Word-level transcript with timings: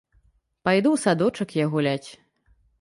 Пайду 0.67 0.89
ў 0.95 0.97
садочак 1.03 1.49
я 1.63 1.71
гуляць. 1.77 2.09